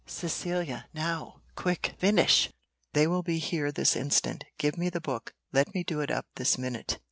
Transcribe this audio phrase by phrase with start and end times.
[0.07, 2.49] Cecilia, now, quick, finish;
[2.93, 4.45] they will be here this instant.
[4.57, 6.97] Give me the book; let me do it up this minute."